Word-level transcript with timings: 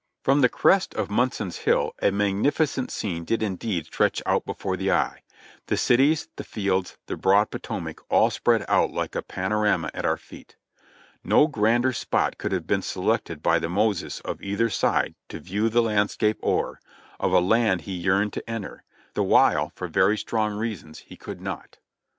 From 0.23 0.41
the 0.41 0.49
crest 0.49 0.95
of 0.95 1.11
Munson's 1.11 1.57
Hill 1.57 1.93
a 2.01 2.11
magnificent 2.11 2.89
scene 2.89 3.23
did 3.23 3.43
indeed 3.43 3.85
stretch 3.85 4.19
out 4.25 4.45
before 4.47 4.75
the 4.75 4.91
eye; 4.91 5.21
the 5.67 5.77
cities, 5.77 6.27
the 6.37 6.43
fields, 6.43 6.97
the 7.05 7.15
broad 7.15 7.51
Po 7.51 7.59
tomac 7.59 7.99
all 8.09 8.31
spread 8.31 8.65
out 8.67 8.89
like 8.89 9.13
a 9.13 9.21
panorama 9.21 9.91
at 9.93 10.03
our 10.03 10.17
feet. 10.17 10.55
No 11.23 11.45
grander 11.45 11.93
spot 11.93 12.39
could 12.39 12.51
have 12.51 12.65
been 12.65 12.81
selected 12.81 13.43
by 13.43 13.59
the 13.59 13.69
Moses 13.69 14.21
of 14.21 14.41
either 14.41 14.71
side 14.71 15.13
to 15.29 15.39
''view 15.39 15.69
the 15.69 15.83
landscape 15.83 16.39
o'er," 16.41 16.79
of 17.19 17.31
a 17.31 17.39
land 17.39 17.81
he 17.81 17.93
yearned 17.93 18.33
to 18.33 18.49
enter, 18.49 18.83
the 19.13 19.21
while 19.21 19.71
for 19.75 19.87
very 19.87 20.17
strong 20.17 20.53
reasons 20.55 20.97
he 21.05 21.15
could 21.15 21.39
not. 21.41 21.77